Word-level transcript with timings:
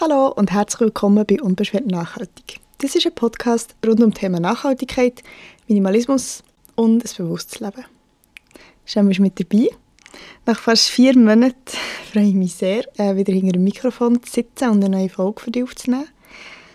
Hallo 0.00 0.26
und 0.26 0.50
herzlich 0.50 0.80
willkommen 0.80 1.24
bei 1.24 1.40
Unbeschwert 1.40 1.86
Nachhaltig. 1.86 2.58
Das 2.78 2.96
ist 2.96 3.06
ein 3.06 3.14
Podcast 3.14 3.76
rund 3.86 4.02
um 4.02 4.12
Thema 4.12 4.40
Nachhaltigkeit, 4.40 5.22
Minimalismus 5.68 6.42
und 6.74 7.04
ein 7.04 7.10
bewusstes 7.16 7.60
Leben. 7.60 7.84
Schön, 8.86 9.06
bist 9.06 9.18
du 9.18 9.22
mit 9.22 9.38
dabei. 9.38 9.68
Nach 10.46 10.58
fast 10.58 10.88
vier 10.88 11.16
Monaten 11.16 11.54
freue 12.12 12.24
ich 12.24 12.34
mich 12.34 12.54
sehr, 12.54 12.82
äh, 12.98 13.14
wieder 13.14 13.32
hinter 13.32 13.52
dem 13.52 13.62
Mikrofon 13.62 14.20
zu 14.20 14.32
sitzen 14.32 14.70
und 14.70 14.84
eine 14.84 14.96
neue 14.96 15.08
Folge 15.08 15.42
für 15.42 15.52
dich 15.52 15.62
aufzunehmen. 15.62 16.08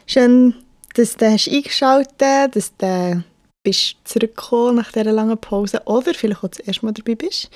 Schön, 0.08 0.56
dass 0.94 1.18
du 1.18 1.26
eingeschaltet 1.26 2.22
hast, 2.22 2.56
dass 2.56 2.78
du 2.78 3.26
bist 3.64 3.98
zurückgekommen 4.06 4.78
nach 4.78 4.94
dieser 4.94 5.12
langen 5.12 5.38
Pause 5.38 5.82
oder 5.84 6.14
vielleicht 6.14 6.42
auch 6.42 6.48
das 6.48 6.60
erste 6.60 6.86
Mal 6.86 6.94
dabei 6.94 7.16
bist. 7.16 7.50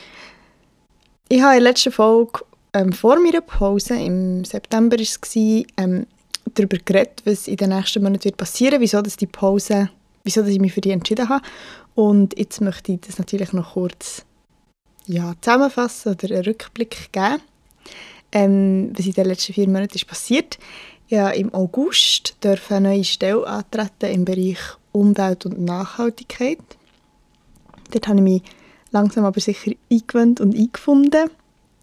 Ich 1.29 1.41
habe 1.41 1.55
in 1.55 1.63
der 1.63 1.71
letzten 1.71 1.93
Folge 1.93 2.41
ähm, 2.73 2.91
vor 2.91 3.19
meiner 3.19 3.41
Pause, 3.41 3.95
im 3.95 4.45
September 4.45 4.97
war 4.97 5.01
es, 5.01 5.19
ähm, 5.35 6.07
darüber 6.55 6.77
geredet, 6.77 7.21
was 7.25 7.47
in 7.47 7.57
den 7.57 7.69
nächsten 7.69 8.03
Monaten 8.03 8.25
wird 8.25 8.37
passieren 8.37 8.81
wieso 8.81 9.01
dass 9.01 9.17
die 9.17 9.27
Pause, 9.27 9.89
wieso 10.23 10.41
dass 10.41 10.49
ich 10.49 10.59
mich 10.59 10.73
für 10.73 10.81
die 10.81 10.91
entschieden 10.91 11.29
habe. 11.29 11.45
Und 11.95 12.37
jetzt 12.37 12.61
möchte 12.61 12.93
ich 12.93 13.01
das 13.01 13.17
natürlich 13.17 13.53
noch 13.53 13.73
kurz 13.73 14.25
ja, 15.05 15.33
zusammenfassen 15.41 16.13
oder 16.13 16.33
einen 16.33 16.45
Rückblick 16.45 17.11
geben, 17.11 17.41
ähm, 18.31 18.93
was 18.95 19.05
in 19.05 19.13
den 19.13 19.25
letzten 19.25 19.53
vier 19.53 19.67
Monaten 19.67 19.95
ist 19.95 20.07
passiert. 20.07 20.57
Ja, 21.09 21.29
im 21.29 21.53
August 21.53 22.35
dürfen 22.43 22.77
eine 22.77 22.89
neue 22.89 23.03
Stelle 23.03 23.45
antreten 23.45 24.11
im 24.11 24.25
Bereich 24.25 24.59
Umwelt 24.91 25.45
und 25.45 25.59
Nachhaltigkeit. 25.59 26.59
Dort 27.91 28.07
habe 28.07 28.17
ich 28.17 28.23
mich 28.23 28.41
langsam 28.91 29.25
aber 29.25 29.39
sicher 29.39 29.73
eingewöhnt 29.91 30.41
und 30.41 30.55
eingefunden. 30.55 31.29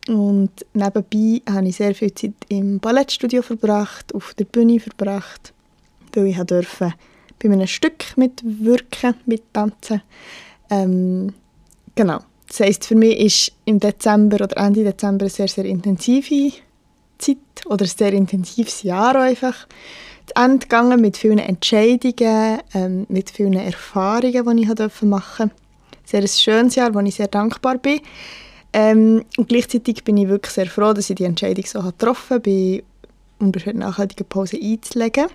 Und 0.08 0.50
nebenbei 0.72 1.42
habe 1.50 1.68
ich 1.68 1.76
sehr 1.76 1.94
viel 1.94 2.14
Zeit 2.14 2.32
im 2.48 2.80
Ballettstudio 2.80 3.42
verbracht, 3.42 4.14
auf 4.14 4.34
der 4.34 4.44
Bühne 4.44 4.80
verbracht, 4.80 5.52
weil 6.14 6.26
ich 6.26 6.38
durfte 6.38 6.94
bei 7.38 7.50
einem 7.50 7.66
Stück 7.66 8.16
mitwirken, 8.16 9.14
mittanzen. 9.26 10.02
Ähm, 10.70 11.32
genau. 11.94 12.20
Das 12.48 12.60
heisst, 12.60 12.86
für 12.86 12.96
mich 12.96 13.18
ist 13.18 13.52
im 13.64 13.78
Dezember 13.78 14.42
oder 14.42 14.56
Ende 14.56 14.82
Dezember 14.82 15.24
eine 15.24 15.30
sehr, 15.30 15.46
sehr 15.46 15.64
intensive 15.64 16.52
Zeit 17.18 17.36
oder 17.66 17.84
ein 17.84 17.88
sehr 17.88 18.12
intensives 18.12 18.82
Jahr 18.82 19.14
einfach 19.14 19.68
zu 20.26 20.34
Ende 20.34 20.58
gegangen 20.58 21.00
mit 21.00 21.16
vielen 21.16 21.38
Entscheidungen, 21.38 22.60
ähm, 22.74 23.06
mit 23.08 23.30
vielen 23.30 23.54
Erfahrungen, 23.54 24.56
die 24.56 24.62
ich 24.62 25.02
machen 25.02 25.50
durfte. 25.50 25.50
Sehr 26.04 26.22
ein 26.22 26.28
schönes 26.28 26.74
Jahr, 26.74 26.92
wo 26.92 27.00
ich 27.00 27.14
sehr 27.14 27.28
dankbar 27.28 27.78
bin. 27.78 28.00
Ähm, 28.72 29.24
und 29.36 29.48
gleichzeitig 29.48 30.04
bin 30.04 30.16
ich 30.16 30.28
wirklich 30.28 30.52
sehr 30.52 30.66
froh, 30.66 30.92
dass 30.92 31.10
ich 31.10 31.16
die 31.16 31.24
Entscheidung 31.24 31.64
so 31.66 31.82
getroffen 31.82 32.36
habe, 32.36 32.40
bei 32.40 32.82
unbeschwert 33.40 33.76
nachhaltige 33.76 34.24
Pause 34.24 34.58
einzulegen. 34.62 35.26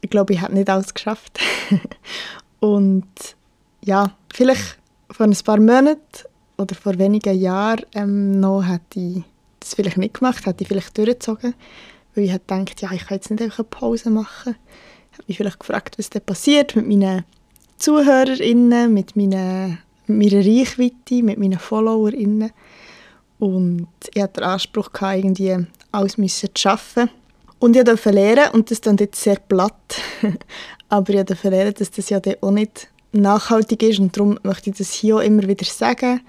Ich 0.00 0.10
glaube, 0.10 0.34
ich 0.34 0.40
habe 0.40 0.54
nicht 0.54 0.70
alles 0.70 0.94
geschafft. 0.94 1.40
und 2.60 3.06
ja, 3.84 4.12
vielleicht 4.32 4.78
vor 5.10 5.26
ein 5.26 5.36
paar 5.44 5.58
Monaten 5.58 5.98
oder 6.58 6.74
vor 6.74 6.98
wenigen 6.98 7.38
Jahren 7.38 7.84
ähm, 7.94 8.40
noch 8.40 8.62
hätte 8.62 9.00
ich 9.00 9.22
das 9.60 9.74
vielleicht 9.74 9.96
nicht 9.96 10.14
gemacht, 10.14 10.46
hätte 10.46 10.62
ich 10.62 10.68
vielleicht 10.68 10.96
durchgezogen, 10.96 11.54
weil 12.14 12.24
ich 12.24 12.32
gedacht, 12.32 12.80
ja, 12.80 12.92
ich 12.92 13.06
kann 13.06 13.16
jetzt 13.16 13.30
nicht 13.30 13.42
einfach 13.42 13.60
eine 13.60 13.68
Pause 13.68 14.10
machen. 14.10 14.56
Ich 15.10 15.18
habe 15.18 15.24
mich 15.28 15.36
vielleicht 15.36 15.60
gefragt, 15.60 15.98
was 15.98 16.10
da 16.10 16.20
passiert 16.20 16.76
mit 16.76 16.86
meinen 16.86 17.24
ZuhörerInnen, 17.78 18.92
mit 18.92 19.16
meinen 19.16 19.78
meiner 20.06 20.44
Reichweite, 20.44 21.22
mit 21.22 21.38
meinen 21.38 21.58
FollowerInnen. 21.58 22.50
Und 23.38 23.88
ich 24.14 24.22
hatte 24.22 24.40
den 24.40 24.44
Anspruch, 24.44 24.90
irgendwie 25.00 25.56
alles 25.90 26.14
zu 26.14 26.46
schaffen. 26.56 27.10
Und 27.58 27.76
ich 27.76 27.84
durfte 27.84 28.10
lernen, 28.10 28.52
und 28.52 28.70
das 28.70 28.80
dann 28.80 28.96
jetzt 28.96 29.22
sehr 29.22 29.36
platt, 29.36 30.00
aber 30.88 31.14
ich 31.14 31.24
durfte 31.24 31.48
lernen, 31.48 31.74
dass 31.74 31.90
das 31.90 32.10
ja 32.10 32.20
auch 32.40 32.50
nicht 32.50 32.88
nachhaltig 33.12 33.82
ist 33.82 34.00
und 34.00 34.16
darum 34.16 34.38
möchte 34.42 34.70
ich 34.70 34.76
das 34.76 34.92
hier 34.92 35.16
auch 35.16 35.20
immer 35.20 35.46
wieder 35.46 35.64
sagen. 35.64 36.20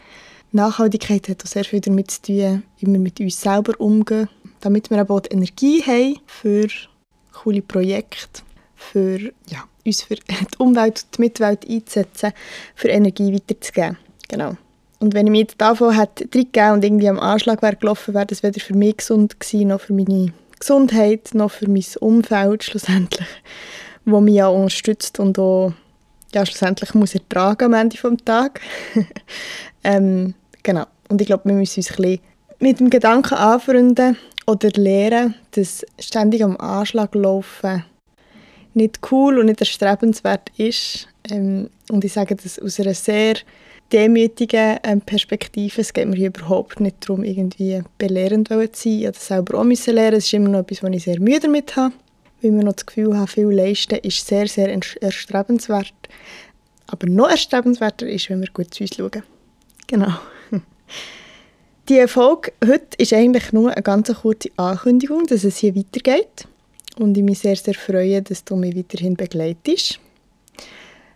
Nachhaltigkeit 0.52 1.30
hat 1.30 1.44
auch 1.44 1.48
sehr 1.48 1.66
viel 1.66 1.80
damit 1.80 2.12
zu 2.12 2.22
tun, 2.22 2.64
immer 2.80 3.00
mit 3.00 3.20
uns 3.20 3.42
selber 3.42 3.80
umgehen, 3.80 4.30
damit 4.60 4.92
wir 4.92 5.00
aber 5.00 5.16
auch 5.16 5.22
die 5.22 5.32
Energie 5.32 5.82
haben 5.82 6.20
für 6.28 6.68
coole 7.32 7.62
Projekte, 7.62 8.44
für 8.76 9.20
ja, 9.48 9.64
uns 9.86 10.04
für 10.04 10.16
die 10.30 10.58
Umwelt 10.58 11.04
und 11.04 11.18
die 11.18 11.22
Mitwelt 11.22 11.70
einzusetzen, 11.70 12.32
für 12.76 12.90
Energie 12.90 13.34
weiterzugeben. 13.34 13.98
Genau. 14.28 14.56
Und 15.00 15.14
wenn 15.14 15.28
ich 15.28 15.32
mich 15.32 15.42
jetzt 15.42 15.60
davon 15.60 15.98
hätte 15.98 16.24
reingegeben 16.24 16.72
und 16.72 16.86
irgendwie 16.86 17.10
am 17.10 17.20
Anschlag 17.20 17.62
wäre 17.62 17.76
gelaufen, 17.76 18.14
wäre 18.14 18.26
das 18.26 18.42
weder 18.42 18.62
für 18.62 18.74
mich 18.74 18.98
gesund 18.98 19.40
gewesen, 19.40 19.68
noch 19.68 19.82
für 19.82 19.94
meine 19.94 20.34
Gesundheit, 20.60 21.32
noch 21.34 21.52
für 21.52 21.70
mein 21.70 21.84
Umfeld 22.00 22.64
schlussendlich, 22.64 23.28
wo 24.06 24.22
mich 24.22 24.36
ja 24.36 24.48
unterstützt 24.48 25.20
und 25.20 25.38
auch 25.38 25.74
ja, 26.34 26.46
schlussendlich 26.46 26.94
muss 26.94 27.14
ertragen 27.14 27.66
am 27.66 27.74
Ende 27.74 27.98
des 27.98 28.26
Tages. 28.26 28.64
ähm, 29.84 30.34
genau. 30.64 30.86
Und 31.10 31.22
ich 31.22 31.28
glaube, 31.28 31.50
wir 31.50 31.54
müssen 31.54 31.80
uns 31.80 32.00
ein 32.00 32.20
mit 32.60 32.80
dem 32.80 32.90
Gedanken 32.90 33.36
anfreunden 33.36 34.18
oder 34.48 34.70
lernen, 34.70 35.36
dass 35.52 35.86
ständig 36.00 36.44
am 36.44 36.56
Anschlag 36.58 37.14
laufen 37.14 37.84
nicht 38.76 39.00
cool 39.12 39.40
und 39.40 39.48
nicht 39.48 39.60
erstrebenswert 39.60 40.52
ist. 40.58 41.08
Ähm, 41.30 41.70
und 41.90 42.04
ich 42.04 42.14
sage 42.14 42.36
das 42.36 42.60
aus 42.60 42.80
einer 42.80 42.94
sehr 42.94 43.36
demütigen 43.92 44.78
ähm, 44.84 45.02
Perspektive. 45.02 45.82
Es 45.82 45.94
geht 45.94 46.08
mir 46.08 46.16
hier 46.16 46.28
überhaupt 46.28 46.80
nicht 46.80 47.08
darum, 47.08 47.24
irgendwie 47.24 47.82
belehrend 47.98 48.48
zu 48.48 48.72
sein 48.74 49.08
oder 49.08 49.14
selber 49.14 49.60
auch 49.60 49.64
müssen 49.64 49.94
lernen. 49.94 50.18
Es 50.18 50.26
ist 50.26 50.34
immer 50.34 50.50
noch 50.50 50.60
etwas, 50.60 50.84
wo 50.84 50.88
ich 50.88 51.04
sehr 51.04 51.20
müde 51.20 51.42
damit 51.42 51.76
habe. 51.76 51.94
Weil 52.42 52.58
ich 52.58 52.64
noch 52.64 52.74
das 52.74 52.86
Gefühl 52.86 53.18
habe, 53.18 53.28
viel 53.28 53.48
leisten 53.48 54.00
ist 54.00 54.26
sehr, 54.28 54.48
sehr 54.48 54.78
erstrebenswert. 55.02 55.94
Aber 56.88 57.08
noch 57.08 57.30
erstrebenswerter 57.30 58.08
ist, 58.08 58.30
wenn 58.30 58.42
wir 58.42 58.50
gut 58.54 58.74
zu 58.74 58.84
uns 58.84 58.96
schauen. 58.96 59.24
Genau. 59.88 60.14
Die 61.90 62.08
Folge 62.08 62.54
heute 62.66 62.98
ist 62.98 63.14
eigentlich 63.14 63.52
nur 63.52 63.72
eine 63.72 63.82
ganz 63.82 64.14
kurze 64.14 64.50
Ankündigung, 64.58 65.26
dass 65.28 65.44
es 65.44 65.58
hier 65.58 65.76
weitergeht 65.76 66.48
und 66.98 67.18
ich 67.18 67.24
mich 67.24 67.40
sehr, 67.40 67.56
sehr 67.56 67.74
freue, 67.74 68.22
dass 68.22 68.44
du 68.44 68.56
mich 68.56 68.76
weiterhin 68.76 69.16
begleitest. 69.16 70.00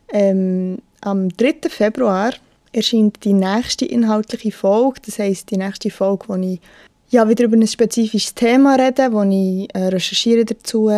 Ähm, 0.10 0.80
am 1.02 1.30
3. 1.30 1.70
Februar 1.70 2.34
erscheint 2.72 3.24
die 3.24 3.34
nächste 3.34 3.86
inhaltliche 3.86 4.52
Folge, 4.52 5.02
das 5.06 5.20
heisst 5.20 5.52
die 5.52 5.58
nächste 5.58 5.90
Folge, 5.90 6.26
wo 6.28 6.36
ich 6.36 6.60
ja, 7.10 7.28
wieder 7.30 7.46
über 7.46 7.56
ein 7.56 7.68
spezifisches 7.68 8.36
Thema 8.36 8.76
rede, 8.76 9.12
wo 9.14 9.24
ich 9.24 9.74
äh, 9.74 9.88
recherchiere 9.88 10.44
dazu, 10.44 10.90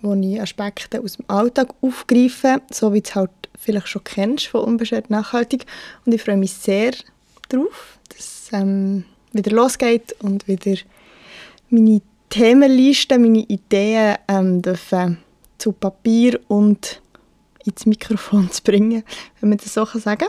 wo 0.00 0.14
ich 0.14 0.40
Aspekte 0.40 1.00
aus 1.00 1.16
dem 1.16 1.24
Alltag 1.28 1.74
aufgreife, 1.80 2.60
so 2.70 2.92
wie 2.92 3.00
du 3.00 3.08
es 3.08 3.14
halt 3.14 3.30
vielleicht 3.58 3.88
schon 3.88 4.04
kennst 4.04 4.46
von 4.46 4.62
Unbeschwert 4.62 5.10
Nachhaltig. 5.10 5.66
Und 6.06 6.14
ich 6.14 6.22
freue 6.22 6.36
mich 6.36 6.52
sehr 6.52 6.92
darauf, 7.48 7.98
dass 8.08 8.18
es 8.18 8.48
ähm, 8.52 9.04
wieder 9.32 9.50
losgeht 9.50 10.14
und 10.20 10.46
wieder 10.46 10.76
meine 11.68 12.00
Themenliste, 12.30 13.18
meine 13.18 13.40
Ideen 13.40 14.16
ähm, 14.28 14.62
dürfen 14.62 15.18
zu 15.58 15.72
Papier 15.72 16.40
und 16.48 17.02
ins 17.64 17.86
Mikrofon 17.86 18.50
zu 18.50 18.62
bringen, 18.62 19.02
wenn 19.40 19.48
man 19.50 19.58
das 19.58 19.74
so 19.74 19.84
sagen. 19.84 20.28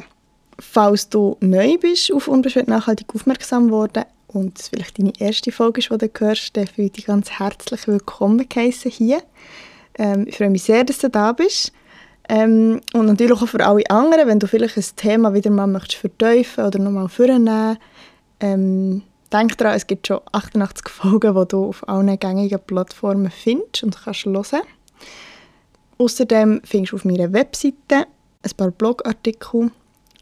Falls 0.59 1.09
du 1.09 1.37
neu 1.39 1.77
bist 1.77 2.11
auf 2.11 2.27
Unbeschwert 2.27 2.67
nachhaltig 2.67 3.07
aufmerksam 3.15 3.71
worden 3.71 4.03
und 4.27 4.59
es 4.59 4.69
vielleicht 4.69 4.99
deine 4.99 5.13
erste 5.19 5.51
Folge 5.51 5.79
ist, 5.79 5.91
die 5.91 5.97
du 5.97 6.09
hörst, 6.19 6.57
dann 6.57 6.67
fühle 6.67 6.87
ich 6.87 6.93
dich 6.93 7.05
ganz 7.05 7.31
herzlich 7.31 7.87
willkommen 7.87 8.47
hier. 8.51 9.21
Ähm, 9.97 10.25
ich 10.27 10.37
freue 10.37 10.49
mich 10.49 10.63
sehr, 10.63 10.83
dass 10.83 10.99
du 10.99 11.09
da 11.09 11.31
bist. 11.31 11.71
Ähm, 12.29 12.81
und 12.93 13.05
natürlich 13.05 13.41
auch 13.41 13.47
für 13.47 13.65
alle 13.65 13.89
anderen, 13.89 14.27
wenn 14.27 14.39
du 14.39 14.47
vielleicht 14.47 14.77
ein 14.77 14.95
Thema 14.95 15.33
wieder 15.33 15.51
mal 15.51 15.67
möchtest 15.67 16.01
vertiefen 16.01 16.65
oder 16.65 16.79
nochmal 16.79 17.09
vornehmen 17.09 17.77
ähm, 18.39 19.03
Denk 19.31 19.57
daran, 19.57 19.75
es 19.75 19.87
gibt 19.87 20.07
schon 20.07 20.19
88 20.31 20.89
Folgen, 20.89 21.33
die 21.35 21.47
du 21.47 21.65
auf 21.65 21.87
allen 21.87 22.19
gängigen 22.19 22.59
Plattformen 22.65 23.31
findest 23.31 23.83
und 23.83 24.03
kannst 24.03 24.25
hören. 24.25 24.61
Außerdem 25.97 26.61
findest 26.65 26.91
du 26.91 26.95
auf 26.97 27.05
meiner 27.05 27.31
Webseite 27.31 28.07
ein 28.43 28.51
paar 28.57 28.71
Blogartikel 28.71 29.71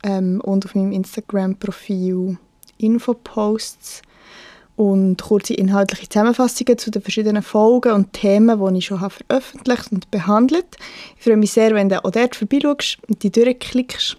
ähm, 0.03 0.41
und 0.41 0.65
auf 0.65 0.75
meinem 0.75 0.91
Instagram-Profil 0.91 2.37
Infoposts 2.77 4.01
und 4.75 5.21
kurze 5.21 5.53
inhaltliche 5.55 6.07
Zusammenfassungen 6.07 6.77
zu 6.77 6.91
den 6.91 7.01
verschiedenen 7.01 7.43
Folgen 7.43 7.91
und 7.91 8.13
Themen, 8.13 8.73
die 8.73 8.77
ich 8.77 8.85
schon 8.85 9.01
habe 9.01 9.13
veröffentlicht 9.13 9.91
und 9.91 10.09
behandelt. 10.11 10.77
Ich 11.17 11.23
freue 11.23 11.37
mich 11.37 11.51
sehr, 11.51 11.73
wenn 11.73 11.89
du 11.89 12.03
auch 12.03 12.11
dort 12.11 12.35
vorbeischaust 12.35 12.97
und 13.07 13.23
die 13.23 13.31
durchklickst. 13.31 14.17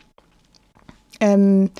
Ähm, 1.20 1.70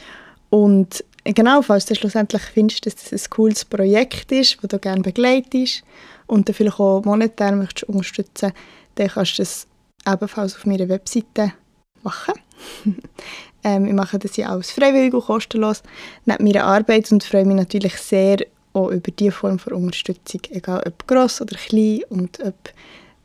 und 0.50 1.05
genau, 1.35 1.62
falls 1.62 1.87
du 1.87 1.94
schlussendlich 1.94 2.43
findest, 2.43 2.87
dass 2.87 2.94
das 2.97 3.12
ein 3.12 3.31
cooles 3.31 3.65
Projekt 3.65 4.32
ist, 4.32 4.59
das 4.62 4.69
du 4.69 4.79
gerne 4.79 5.03
begleitest 5.03 5.82
und 6.27 6.49
du 6.49 6.53
vielleicht 6.53 6.81
auch 6.81 7.05
monetär 7.05 7.53
möchtest 7.53 7.85
unterstützen 7.85 8.53
dann 8.94 9.09
kannst 9.09 9.38
du 9.38 9.43
das 9.43 9.67
ebenfalls 10.06 10.56
auf 10.56 10.67
meiner 10.67 10.88
Webseite 10.88 11.53
machen. 12.03 12.35
ähm, 13.65 13.87
ich 13.87 13.93
mache 13.93 14.19
das 14.19 14.37
ja 14.37 14.49
alles 14.49 14.73
freiwillig 14.73 15.15
und 15.15 15.25
kostenlos 15.25 15.82
neben 16.27 16.44
meiner 16.44 16.65
Arbeit 16.65 17.11
und 17.12 17.25
freue 17.25 17.44
mich 17.44 17.56
natürlich 17.56 17.97
sehr 17.97 18.38
auch 18.73 18.91
über 18.91 19.11
diese 19.11 19.32
Form 19.32 19.59
von 19.59 19.73
Unterstützung, 19.73 20.43
egal 20.50 20.82
ob 20.87 21.06
gross 21.06 21.41
oder 21.41 21.56
klein 21.56 22.03
und 22.09 22.41
ob 22.41 22.55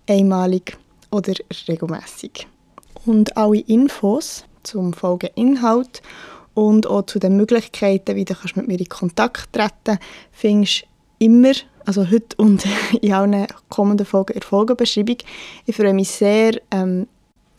einmalig 0.07 0.77
oder 1.11 1.33
regelmäßig. 1.67 2.47
Und 3.05 3.37
alle 3.37 3.59
Infos 3.59 4.45
zum 4.63 4.93
Folgeninhalt 4.93 6.01
und 6.55 6.87
auch 6.87 7.05
zu 7.05 7.19
den 7.19 7.37
Möglichkeiten, 7.37 8.15
wie 8.15 8.25
du 8.25 8.33
mit 8.55 8.67
mir 8.67 8.79
in 8.79 8.89
Kontakt 8.89 9.53
treten 9.53 9.71
kannst, 9.83 10.01
findest 10.31 10.85
immer, 11.19 11.53
also 11.85 12.09
heute 12.09 12.35
und 12.37 12.65
in 13.01 13.13
allen 13.13 13.45
kommenden 13.69 14.07
Folgen 14.07 14.33
in 14.33 14.39
der 14.39 14.47
Folgenbeschreibung. 14.47 15.17
Ich 15.67 15.75
freue 15.75 15.93
mich 15.93 16.09
sehr, 16.09 16.59
ähm, 16.71 17.07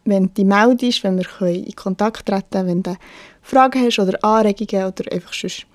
wenn 0.05 0.25
du 0.27 0.33
dich 0.33 0.45
meldest, 0.45 1.05
wenn 1.05 1.19
wir 1.19 1.41
in 1.43 1.77
Kontakt 1.77 2.27
treten 2.27 2.51
können, 2.51 2.69
wenn 2.69 2.83
du 2.83 2.97
Fragen 3.43 3.85
hast 3.85 3.99
oder 3.99 4.23
Anregungen 4.25 4.87
oder 4.87 5.13
einfach 5.13 5.33
sonst 5.33 5.67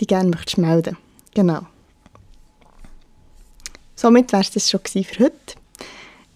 dich 0.00 0.08
gerne 0.08 0.30
möchtest 0.30 0.58
melden. 0.58 0.96
Genau. 1.34 1.60
Somit 3.94 4.32
wäre 4.32 4.42
es 4.42 4.50
das 4.50 4.68
schon 4.68 4.80
für 4.84 5.24
heute. 5.24 5.63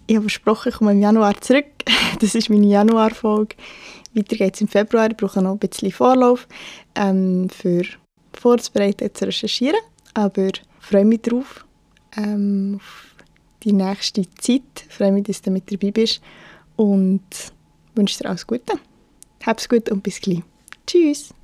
Ich 0.08 0.16
habe 0.16 0.22
versprochen, 0.22 0.70
ich 0.70 0.74
komme 0.74 0.92
im 0.92 1.00
Januar 1.00 1.38
zurück. 1.40 1.66
Das 2.20 2.34
ist 2.34 2.48
meine 2.48 2.66
Januarfolge. 2.66 3.54
Weiter 4.14 4.36
geht 4.36 4.54
es 4.54 4.60
im 4.62 4.68
Februar. 4.68 5.10
Ich 5.10 5.16
brauche 5.16 5.42
noch 5.42 5.52
ein 5.52 5.58
bisschen 5.58 5.92
Vorlauf, 5.92 6.48
ähm, 6.94 7.48
für 7.50 7.84
vorzubereiten, 8.32 9.10
zu 9.12 9.26
recherchieren. 9.26 9.78
Aber 10.14 10.46
ich 10.46 10.62
freue 10.80 11.04
mich 11.04 11.20
darauf, 11.20 11.66
ähm, 12.16 12.76
auf 12.80 13.14
die 13.62 13.72
nächste 13.72 14.22
Zeit. 14.36 14.62
Ich 14.88 14.94
freue 14.94 15.12
mich, 15.12 15.24
dass 15.24 15.42
du 15.42 15.50
mit 15.50 15.70
dabei 15.70 15.90
bist 15.90 16.22
und 16.76 17.22
wünsche 17.94 18.18
dir 18.18 18.30
alles 18.30 18.46
Gute. 18.46 18.78
Hab's 19.44 19.68
gut 19.68 19.90
und 19.90 20.02
bis 20.02 20.20
gleich. 20.20 20.42
Tschüss. 20.86 21.34